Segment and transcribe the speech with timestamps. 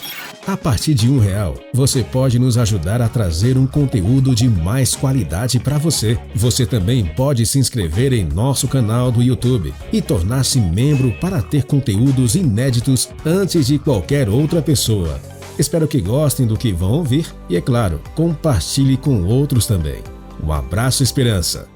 [0.48, 4.96] A partir de um real, você pode nos ajudar a trazer um conteúdo de mais
[4.96, 6.18] qualidade para você.
[6.36, 11.64] Você também pode se inscrever em nosso canal do YouTube e tornar-se membro para ter
[11.64, 15.20] conteúdos inéditos antes de qualquer outra pessoa.
[15.58, 20.04] Espero que gostem do que vão ouvir e, é claro, compartilhe com outros também.
[20.44, 21.68] Um abraço, Esperança.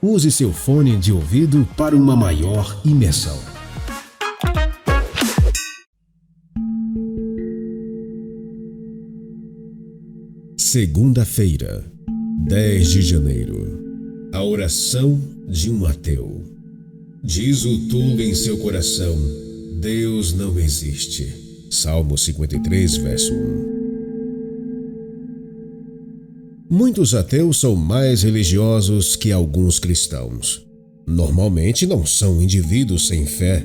[0.00, 3.57] Use seu fone de ouvido para uma maior imersão.
[10.60, 11.84] Segunda-feira,
[12.48, 13.78] 10 de janeiro.
[14.32, 15.16] A oração
[15.48, 16.42] de um ateu.
[17.22, 19.16] Diz o tolo em seu coração:
[19.80, 21.32] Deus não existe.
[21.70, 23.78] Salmo 53, verso 1.
[26.68, 30.66] Muitos ateus são mais religiosos que alguns cristãos.
[31.06, 33.64] Normalmente não são indivíduos sem fé,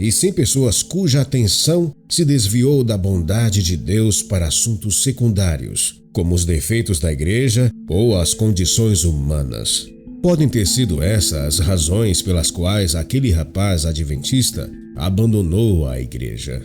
[0.00, 6.34] e sim pessoas cuja atenção se desviou da bondade de Deus para assuntos secundários como
[6.34, 9.88] os defeitos da igreja ou as condições humanas.
[10.22, 16.62] Podem ter sido essas as razões pelas quais aquele rapaz adventista abandonou a igreja.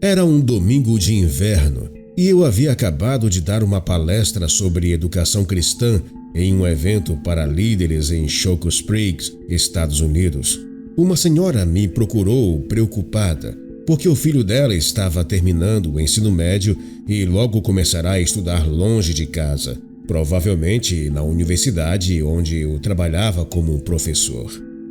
[0.00, 5.44] Era um domingo de inverno e eu havia acabado de dar uma palestra sobre educação
[5.44, 6.02] cristã
[6.34, 10.67] em um evento para líderes em Choco Springs, Estados Unidos.
[10.98, 17.24] Uma senhora me procurou preocupada porque o filho dela estava terminando o ensino médio e
[17.24, 24.50] logo começará a estudar longe de casa, provavelmente na universidade onde eu trabalhava como professor.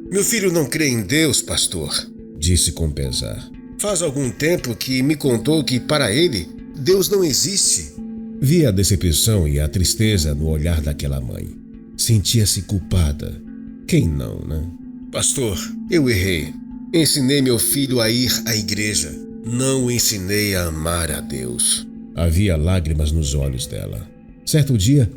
[0.10, 1.94] Meu filho não crê em Deus, pastor,
[2.40, 3.46] disse com pesar.
[3.78, 7.96] Faz algum tempo que me contou que para ele Deus não existe.
[8.40, 11.50] Vi a decepção e a tristeza no olhar daquela mãe.
[11.98, 13.42] Sentia-se culpada.
[13.86, 14.87] Quem não, né?
[15.18, 15.58] Pastor,
[15.90, 16.54] eu errei.
[16.94, 19.12] Ensinei meu filho a ir à igreja.
[19.44, 21.88] Não o ensinei a amar a Deus.
[22.14, 24.08] Havia lágrimas nos olhos dela.
[24.46, 25.12] Certo dia,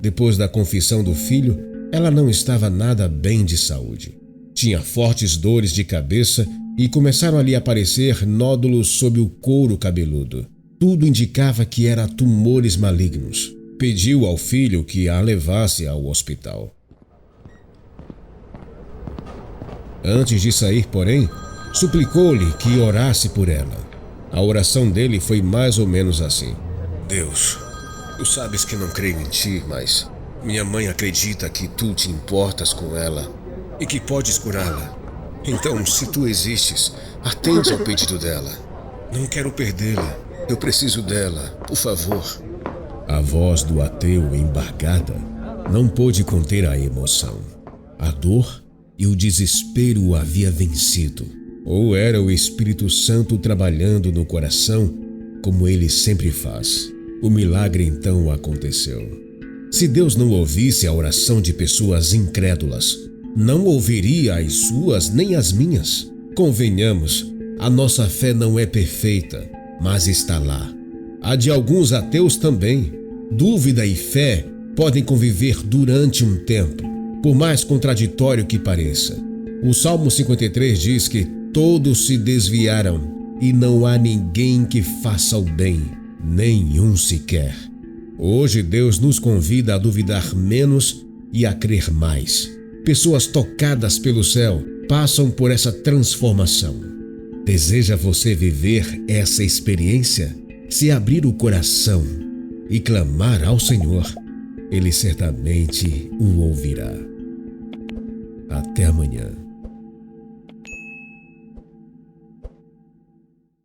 [0.00, 1.58] depois da confissão do filho,
[1.92, 4.14] ela não estava nada bem de saúde.
[4.54, 6.48] Tinha fortes dores de cabeça
[6.78, 10.46] e começaram a lhe aparecer nódulos sob o couro cabeludo.
[10.80, 13.54] Tudo indicava que era tumores malignos.
[13.78, 16.74] Pediu ao filho que a levasse ao hospital.
[20.04, 21.28] Antes de sair, porém,
[21.72, 23.76] suplicou-lhe que orasse por ela.
[24.32, 26.56] A oração dele foi mais ou menos assim:
[27.06, 27.58] Deus,
[28.18, 30.10] tu sabes que não creio em ti, mas
[30.42, 33.30] minha mãe acredita que tu te importas com ela
[33.78, 34.96] e que podes curá-la.
[35.44, 38.50] Então, se tu existes, atende ao pedido dela.
[39.12, 40.16] Não quero perdê-la.
[40.48, 42.24] Eu preciso dela, por favor.
[43.08, 45.14] A voz do ateu embargada
[45.70, 47.38] não pôde conter a emoção.
[47.98, 48.62] A dor
[48.98, 51.24] e o desespero havia vencido.
[51.64, 54.92] Ou era o Espírito Santo trabalhando no coração,
[55.42, 56.92] como ele sempre faz.
[57.22, 59.00] O milagre então aconteceu.
[59.70, 62.98] Se Deus não ouvisse a oração de pessoas incrédulas,
[63.34, 66.10] não ouviria as suas nem as minhas.
[66.34, 69.48] Convenhamos, a nossa fé não é perfeita,
[69.80, 70.72] mas está lá.
[71.22, 72.92] A de alguns ateus também.
[73.30, 74.44] Dúvida e fé
[74.76, 76.82] podem conviver durante um tempo,
[77.22, 79.16] por mais contraditório que pareça.
[79.62, 85.42] O Salmo 53 diz que todos se desviaram e não há ninguém que faça o
[85.42, 85.82] bem,
[86.24, 87.54] nenhum sequer.
[88.18, 92.50] Hoje Deus nos convida a duvidar menos e a crer mais.
[92.84, 96.74] Pessoas tocadas pelo céu passam por essa transformação.
[97.44, 100.34] Deseja você viver essa experiência?
[100.68, 102.04] Se abrir o coração
[102.68, 104.06] e clamar ao Senhor,
[104.70, 107.11] Ele certamente o ouvirá.
[108.52, 109.51] Até amanhã.